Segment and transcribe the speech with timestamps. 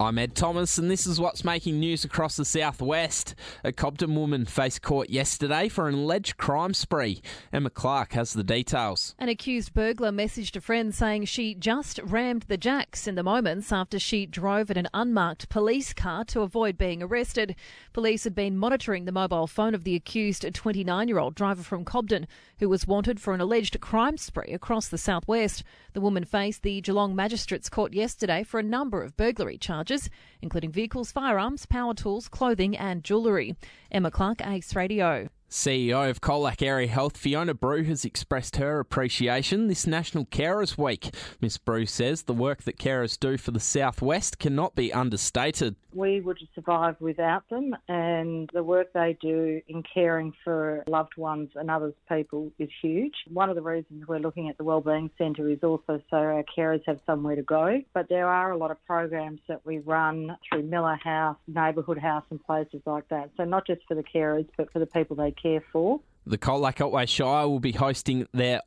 [0.00, 3.34] I'm Ed Thomas, and this is what's making news across the southwest.
[3.62, 7.20] A Cobden woman faced court yesterday for an alleged crime spree.
[7.52, 9.14] Emma Clark has the details.
[9.18, 13.72] An accused burglar messaged a friend saying she just rammed the jacks in the moments
[13.72, 17.54] after she drove in an unmarked police car to avoid being arrested.
[17.92, 21.84] Police had been monitoring the mobile phone of the accused 29 year old driver from
[21.84, 22.26] Cobden,
[22.58, 25.62] who was wanted for an alleged crime spree across the southwest.
[25.92, 30.10] The woman faced the Geelong Magistrates Court yesterday for a number of burglary charges charges,
[30.40, 33.56] including vehicles, firearms, power tools, clothing, and jewellery.
[33.90, 35.28] Emma Clark, Ace Radio.
[35.50, 41.12] CEO of Colac Area Health, Fiona Brew, has expressed her appreciation this National Carers Week.
[41.40, 45.74] Miss Brew says the work that carers do for the Southwest cannot be understated.
[45.92, 51.50] We would survive without them, and the work they do in caring for loved ones
[51.56, 53.14] and others people is huge.
[53.26, 56.82] One of the reasons we're looking at the Wellbeing Centre is also so our carers
[56.86, 57.82] have somewhere to go.
[57.92, 62.24] But there are a lot of programs that we run through Miller House, Neighbourhood House,
[62.30, 63.30] and places like that.
[63.36, 66.00] So not just for the carers, but for the people they care for.
[66.26, 68.60] The Colac Otway Shire will be hosting their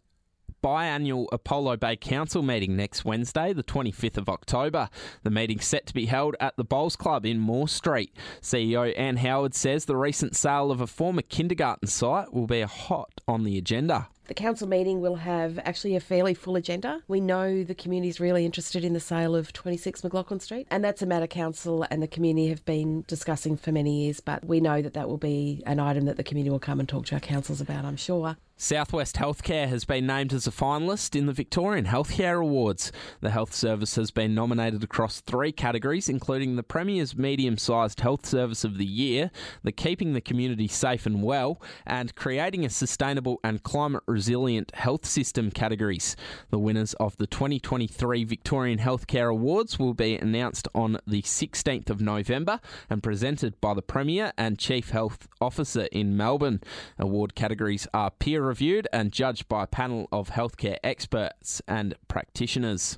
[0.63, 4.89] biannual Apollo Bay Council meeting next Wednesday, the 25th of October.
[5.23, 8.16] The meeting's set to be held at the Bowls Club in Moore Street.
[8.41, 13.21] CEO Anne Howard says the recent sale of a former kindergarten site will be hot
[13.27, 14.07] on the agenda.
[14.25, 17.02] The council meeting will have actually a fairly full agenda.
[17.09, 20.81] We know the community is really interested in the sale of 26 McLaughlin Street, and
[20.81, 24.21] that's a matter council and the community have been discussing for many years.
[24.21, 26.88] But we know that that will be an item that the community will come and
[26.88, 28.38] talk to our councils about, I'm sure.
[28.55, 32.91] Southwest Healthcare has been named as a finalist in the Victorian Healthcare Awards.
[33.19, 38.27] The health service has been nominated across three categories, including the Premier's Medium Sized Health
[38.27, 39.31] Service of the Year,
[39.63, 45.05] the Keeping the Community Safe and Well, and Creating a Sustainable and Climate Resilient Health
[45.07, 46.15] System categories.
[46.51, 52.01] The winners of the 2023 Victorian Healthcare Awards will be announced on the 16th of
[52.01, 56.61] November and presented by the Premier and Chief Health Officer in Melbourne.
[56.99, 62.97] Award categories are peer reviewed and judged by a panel of healthcare experts and practitioners.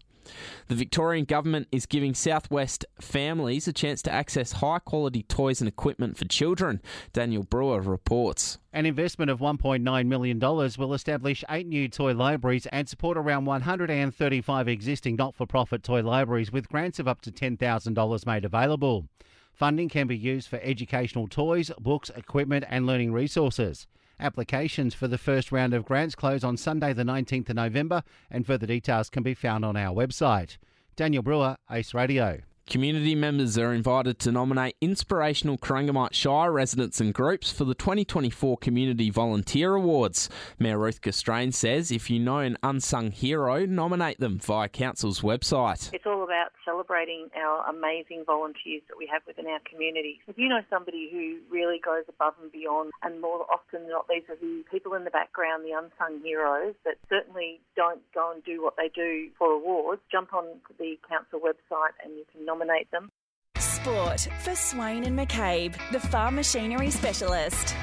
[0.68, 5.68] The Victorian Government is giving Southwest families a chance to access high quality toys and
[5.68, 6.82] equipment for children.
[7.14, 8.58] Daniel Brewer reports.
[8.74, 14.68] An investment of $1.9 million will establish eight new toy libraries and support around 135
[14.68, 19.08] existing not for profit toy libraries with grants of up to $10,000 made available.
[19.54, 23.88] Funding can be used for educational toys, books, equipment, and learning resources.
[24.20, 28.46] Applications for the first round of grants close on Sunday, the 19th of November, and
[28.46, 30.58] further details can be found on our website.
[30.96, 32.42] Daniel Brewer, Ace Radio.
[32.68, 38.58] Community members are invited to nominate inspirational Corangamite Shire residents and groups for the 2024
[38.58, 40.30] Community Volunteer Awards.
[40.58, 45.94] Mayor Ruth Gstrein says if you know an unsung hero, nominate them via Council's website.
[45.94, 50.20] It's all about celebrating our amazing volunteers that we have within our community.
[50.28, 54.08] If you know somebody who really goes above and beyond, and more often than not,
[54.10, 58.44] these are the people in the background, the unsung heroes that certainly don't go and
[58.44, 60.46] do what they do for awards, jump on
[60.80, 62.55] the council website and you can nominate
[62.92, 63.10] them.
[63.58, 67.76] Sport for Swain and McCabe, the farm machinery specialist.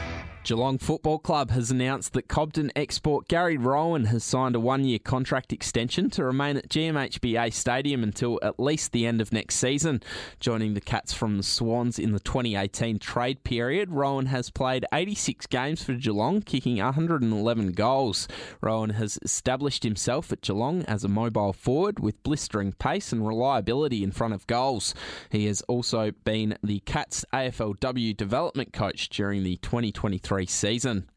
[0.44, 4.98] Geelong Football Club has announced that Cobden export Gary Rohan has signed a one year
[4.98, 10.02] contract extension to remain at GMHBA Stadium until at least the end of next season.
[10.40, 15.46] Joining the Cats from the Swans in the 2018 trade period, Rohan has played 86
[15.46, 18.26] games for Geelong, kicking 111 goals.
[18.60, 24.02] Rohan has established himself at Geelong as a mobile forward with blistering pace and reliability
[24.02, 24.92] in front of goals.
[25.30, 31.08] He has also been the Cats AFLW development coach during the 2023 season.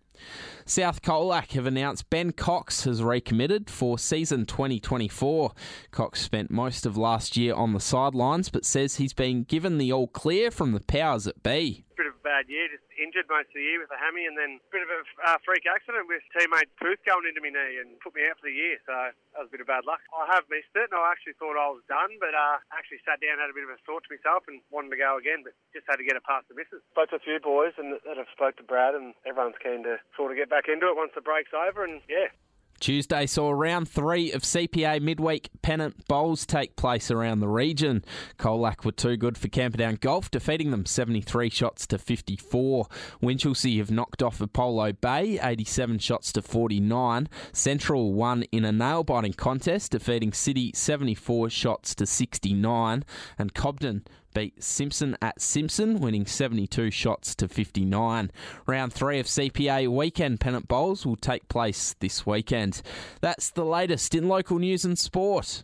[0.65, 5.51] South Colac have announced Ben Cox has recommitted for season 2024.
[5.91, 9.91] Cox spent most of last year on the sidelines, but says he's been given the
[9.93, 11.85] all clear from the powers that be.
[12.25, 14.81] Bad year, just injured most of the year with a hammy, and then a bit
[14.81, 18.25] of a uh, freak accident with teammate tooth going into my knee and put me
[18.25, 18.81] out for the year.
[18.89, 20.01] So that was a bit of bad luck.
[20.09, 23.21] I have missed it, and I actually thought I was done, but uh, actually sat
[23.21, 25.53] down, had a bit of a thought to myself, and wanted to go again, but
[25.69, 26.81] just had to get it past the missus.
[26.97, 30.01] Spoke to a few boys, and that have spoke to Brad, and everyone's keen to
[30.17, 32.33] sort of get back into it once the break's over, and yeah,
[32.79, 38.03] Tuesday saw round three of CPA midweek pennant bowls take place around the region.
[38.37, 42.87] Colac were too good for Camperdown Golf, defeating them 73 shots to 54.
[43.21, 47.29] Winchelsea have knocked off Apollo Bay 87 shots to 49.
[47.51, 53.03] Central won in a nail biting contest, defeating City 74 shots to 69.
[53.37, 54.03] And Cobden
[54.35, 58.29] beat Simpson at Simpson, winning 72 shots to 59.
[58.67, 62.83] Round three of CPA weekend pennant bowls will take place this weekend.
[63.21, 65.63] That's the latest in local news and sport.